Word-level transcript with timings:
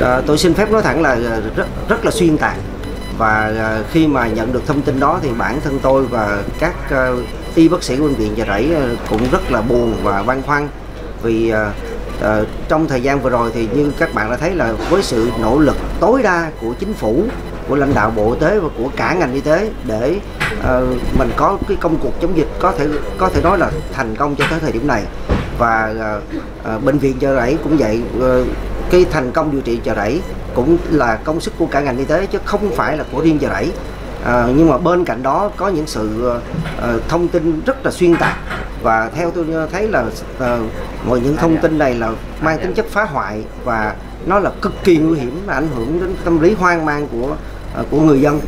À, 0.00 0.20
tôi 0.26 0.38
xin 0.38 0.54
phép 0.54 0.70
nói 0.70 0.82
thẳng 0.82 1.02
là 1.02 1.10
ờ, 1.10 1.42
rất 1.56 1.66
rất 1.88 2.04
là 2.04 2.10
xuyên 2.10 2.38
tạc. 2.38 2.56
Và 3.18 3.52
à, 3.58 3.78
khi 3.92 4.06
mà 4.06 4.26
nhận 4.26 4.52
được 4.52 4.66
thông 4.66 4.82
tin 4.82 5.00
đó 5.00 5.18
thì 5.22 5.28
bản 5.38 5.60
thân 5.64 5.78
tôi 5.82 6.04
và 6.06 6.42
các 6.58 6.74
à, 6.90 7.08
y 7.54 7.68
bác 7.68 7.82
sĩ 7.82 7.96
của 7.96 8.04
bệnh 8.04 8.14
viện 8.14 8.34
Chợ 8.36 8.44
Rẫy 8.46 8.74
à, 8.74 8.82
cũng 9.10 9.30
rất 9.32 9.52
là 9.52 9.60
buồn 9.60 9.94
và 10.02 10.22
băn 10.22 10.42
khoăn. 10.42 10.68
Vì 11.22 11.50
à, 11.50 11.72
à, 12.22 12.40
trong 12.68 12.88
thời 12.88 13.00
gian 13.00 13.20
vừa 13.20 13.30
rồi 13.30 13.50
thì 13.54 13.68
như 13.74 13.92
các 13.98 14.14
bạn 14.14 14.30
đã 14.30 14.36
thấy 14.36 14.54
là 14.54 14.72
với 14.90 15.02
sự 15.02 15.30
nỗ 15.40 15.58
lực 15.58 15.76
tối 16.00 16.22
đa 16.22 16.50
của 16.60 16.72
chính 16.78 16.94
phủ 16.94 17.24
của 17.68 17.76
lãnh 17.76 17.94
đạo 17.94 18.12
bộ 18.16 18.32
y 18.32 18.40
tế 18.40 18.58
và 18.58 18.68
của 18.78 18.90
cả 18.96 19.14
ngành 19.14 19.34
y 19.34 19.40
tế 19.40 19.70
để 19.84 20.16
à, 20.64 20.80
mình 21.18 21.30
có 21.36 21.58
cái 21.68 21.76
công 21.80 21.96
cuộc 22.02 22.20
chống 22.22 22.36
dịch 22.36 22.48
có 22.60 22.72
thể 22.78 22.86
có 23.18 23.28
thể 23.28 23.42
nói 23.42 23.58
là 23.58 23.70
thành 23.92 24.16
công 24.16 24.36
cho 24.36 24.44
tới 24.50 24.60
thời 24.60 24.72
điểm 24.72 24.86
này. 24.86 25.02
Và 25.58 25.94
à, 26.00 26.18
à, 26.64 26.78
bệnh 26.78 26.98
viện 26.98 27.18
chợ 27.20 27.36
rẫy 27.36 27.58
cũng 27.64 27.76
vậy 27.76 28.02
à, 28.20 28.32
cái 28.90 29.06
thành 29.10 29.32
công 29.32 29.52
điều 29.52 29.60
trị 29.60 29.80
chợ 29.84 29.94
rẫy 29.94 30.20
cũng 30.54 30.78
là 30.90 31.16
công 31.24 31.40
sức 31.40 31.54
của 31.58 31.66
cả 31.66 31.80
ngành 31.80 31.98
y 31.98 32.04
tế 32.04 32.26
chứ 32.26 32.38
không 32.44 32.70
phải 32.76 32.96
là 32.96 33.04
của 33.12 33.20
riêng 33.20 33.38
chợ 33.38 33.48
rẫy. 33.48 33.72
À, 34.24 34.46
nhưng 34.56 34.68
mà 34.68 34.78
bên 34.78 35.04
cạnh 35.04 35.22
đó 35.22 35.50
có 35.56 35.68
những 35.68 35.86
sự 35.86 36.32
uh, 36.36 37.08
thông 37.08 37.28
tin 37.28 37.62
rất 37.66 37.84
là 37.86 37.90
xuyên 37.90 38.16
tạc 38.16 38.36
và 38.82 39.10
theo 39.14 39.30
tôi 39.30 39.46
thấy 39.72 39.88
là 39.88 40.04
uh, 40.36 40.44
mọi 41.06 41.20
những 41.20 41.36
thông 41.36 41.56
tin 41.56 41.78
này 41.78 41.94
là 41.94 42.10
mang 42.40 42.58
tính 42.58 42.74
chất 42.74 42.86
phá 42.90 43.04
hoại 43.04 43.44
và 43.64 43.94
nó 44.26 44.38
là 44.38 44.50
cực 44.62 44.72
kỳ 44.84 44.96
nguy 44.96 45.18
hiểm 45.18 45.42
ảnh 45.46 45.68
hưởng 45.76 46.00
đến 46.00 46.14
tâm 46.24 46.40
lý 46.40 46.54
hoang 46.54 46.84
mang 46.84 47.06
của 47.12 47.36
uh, 47.80 47.90
của 47.90 48.00
người 48.00 48.20
dân. 48.20 48.40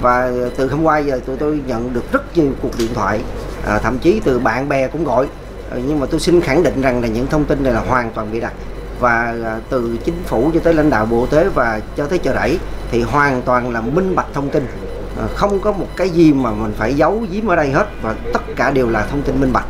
Và 0.00 0.32
từ 0.56 0.68
hôm 0.68 0.82
qua 0.82 0.98
giờ 0.98 1.20
tụi 1.26 1.36
tôi 1.36 1.60
nhận 1.66 1.94
được 1.94 2.12
rất 2.12 2.38
nhiều 2.38 2.52
cuộc 2.62 2.78
điện 2.78 2.94
thoại 2.94 3.20
à, 3.66 3.78
thậm 3.78 3.98
chí 3.98 4.20
từ 4.24 4.38
bạn 4.38 4.68
bè 4.68 4.88
cũng 4.88 5.04
gọi. 5.04 5.26
Nhưng 5.86 6.00
mà 6.00 6.06
tôi 6.06 6.20
xin 6.20 6.40
khẳng 6.40 6.62
định 6.62 6.82
rằng 6.82 7.02
là 7.02 7.08
những 7.08 7.26
thông 7.26 7.44
tin 7.44 7.62
này 7.64 7.72
là 7.72 7.80
hoàn 7.80 8.10
toàn 8.10 8.32
bị 8.32 8.40
đặt 8.40 8.52
và 9.00 9.34
à, 9.44 9.60
từ 9.70 9.96
chính 10.04 10.22
phủ 10.26 10.50
cho 10.54 10.60
tới 10.60 10.74
lãnh 10.74 10.90
đạo 10.90 11.06
bộ 11.06 11.26
tế 11.26 11.48
và 11.48 11.80
cho 11.96 12.06
tới 12.06 12.18
chợ 12.18 12.34
rẫy 12.34 12.58
thì 12.90 13.02
hoàn 13.02 13.42
toàn 13.42 13.70
là 13.72 13.80
minh 13.80 14.14
bạch 14.14 14.26
thông 14.34 14.48
tin. 14.48 14.66
À, 15.18 15.26
không 15.34 15.60
có 15.60 15.72
một 15.72 15.86
cái 15.96 16.08
gì 16.08 16.32
mà 16.32 16.50
mình 16.50 16.72
phải 16.78 16.94
giấu 16.94 17.24
giếm 17.30 17.46
ở 17.46 17.56
đây 17.56 17.70
hết 17.70 17.86
và 18.02 18.14
tất 18.32 18.42
cả 18.56 18.70
đều 18.70 18.88
là 18.88 19.06
thông 19.10 19.22
tin 19.22 19.40
minh 19.40 19.52
bạch. 19.52 19.66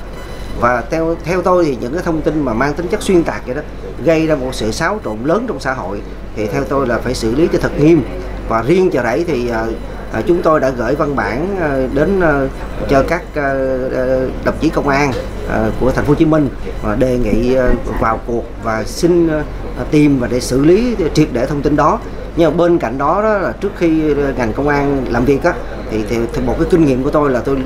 Và 0.61 0.83
theo 0.91 1.17
theo 1.25 1.43
tôi 1.43 1.65
thì 1.65 1.77
những 1.81 1.93
cái 1.93 2.03
thông 2.03 2.23
tin 2.23 2.43
mà 2.43 2.53
mang 2.55 2.75
tính 2.75 2.89
chất 2.89 3.03
xuyên 3.03 3.23
tạc 3.23 3.47
vậy 3.47 3.55
đó, 3.55 3.63
gây 4.05 4.27
ra 4.27 4.35
một 4.35 4.55
sự 4.55 4.71
xáo 4.71 5.01
trộn 5.05 5.19
lớn 5.25 5.45
trong 5.49 5.61
xã 5.61 5.73
hội 5.73 6.01
thì 6.37 6.47
theo 6.47 6.65
tôi 6.65 6.87
là 6.87 6.99
phải 6.99 7.15
xử 7.15 7.35
lý 7.35 7.49
cho 7.53 7.59
thật 7.63 7.73
nghiêm. 7.81 8.03
Và 8.49 8.63
riêng 8.63 8.91
chợ 8.91 9.03
rẫy 9.03 9.25
thì 9.25 9.49
à, 9.49 9.67
à, 10.13 10.23
chúng 10.27 10.43
tôi 10.43 10.61
đã 10.61 10.71
gửi 10.71 10.95
văn 10.95 11.17
bản 11.17 11.57
à, 11.61 11.79
đến 11.95 12.21
à, 12.21 12.47
cho 12.89 13.03
các 13.09 13.23
à, 13.35 13.55
à, 13.97 14.05
đồng 14.45 14.55
chí 14.61 14.69
công 14.69 14.89
an 14.89 15.13
à, 15.49 15.71
của 15.81 15.91
thành 15.91 16.05
phố 16.05 16.09
Hồ 16.09 16.15
Chí 16.15 16.25
Minh 16.25 16.49
và 16.83 16.95
đề 16.95 17.19
nghị 17.19 17.55
à, 17.55 17.69
vào 18.01 18.21
cuộc 18.27 18.45
và 18.63 18.85
xin 18.85 19.29
à, 19.29 19.45
tìm 19.91 20.19
và 20.19 20.29
để 20.31 20.41
xử 20.41 20.65
lý 20.65 20.97
triệt 21.15 21.29
để 21.33 21.47
thông 21.47 21.63
tin 21.63 21.77
đó. 21.77 21.99
Nhưng 22.37 22.51
mà 22.51 22.57
bên 22.57 22.79
cạnh 22.79 22.99
đó, 22.99 23.23
đó 23.23 23.39
là 23.39 23.53
trước 23.61 23.73
khi 23.77 24.15
à, 24.15 24.33
ngành 24.37 24.53
công 24.53 24.69
an 24.69 25.05
làm 25.09 25.25
việc 25.25 25.43
á 25.43 25.53
thì, 25.91 26.05
thì, 26.09 26.17
thì 26.33 26.43
một 26.43 26.55
cái 26.59 26.69
kinh 26.71 26.85
nghiệm 26.85 27.03
của 27.03 27.11
tôi 27.11 27.31
là 27.31 27.41
tôi 27.41 27.57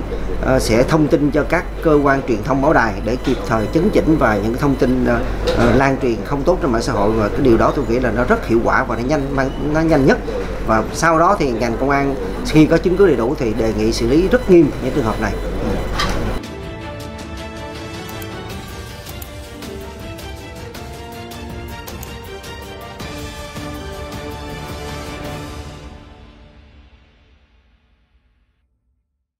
Ờ, 0.45 0.59
sẽ 0.59 0.83
thông 0.83 1.09
tin 1.09 1.31
cho 1.31 1.45
các 1.49 1.65
cơ 1.83 1.99
quan 2.03 2.21
truyền 2.29 2.43
thông 2.43 2.63
báo 2.63 2.73
đài 2.73 2.95
để 3.05 3.17
kịp 3.17 3.37
thời 3.49 3.67
chấn 3.75 3.91
chỉnh 3.91 4.17
và 4.19 4.37
những 4.37 4.55
thông 4.55 4.77
tin 4.77 5.05
ờ, 5.07 5.21
ờ, 5.57 5.75
lan 5.75 5.97
truyền 6.03 6.17
không 6.25 6.43
tốt 6.43 6.59
trên 6.63 6.73
mạng 6.73 6.83
xã 6.83 6.93
hội. 6.93 7.11
Và 7.13 7.29
cái 7.29 7.41
điều 7.43 7.57
đó 7.57 7.73
tôi 7.77 7.85
nghĩ 7.89 8.01
là 8.01 8.11
nó 8.11 8.25
rất 8.25 8.47
hiệu 8.47 8.61
quả 8.65 8.85
và 8.85 8.97
nó 8.97 9.03
nhanh 9.03 9.37
nó 9.73 9.81
nhanh 9.81 10.07
nhất. 10.07 10.19
Và 10.67 10.83
sau 10.93 11.19
đó 11.19 11.37
thì 11.39 11.51
ngành 11.51 11.77
công 11.81 11.91
an 11.91 12.15
khi 12.47 12.67
có 12.67 12.77
chứng 12.77 12.97
cứ 12.97 13.07
đầy 13.07 13.17
đủ 13.17 13.35
thì 13.39 13.53
đề 13.59 13.73
nghị 13.79 13.93
xử 13.93 14.09
lý 14.09 14.29
rất 14.29 14.51
nghiêm 14.51 14.71
những 14.85 14.95
trường 14.95 15.05
hợp 15.05 15.21
này. 15.21 15.33
Ừ. 15.61 15.77